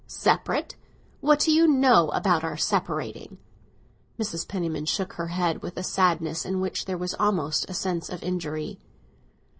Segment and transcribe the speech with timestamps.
[0.07, 0.75] "Separate?
[1.19, 3.37] What do you know about our separating?"
[4.17, 4.47] Mrs.
[4.47, 8.23] Penniman shook her head with a sadness in which there was almost a sense of
[8.23, 8.79] injury.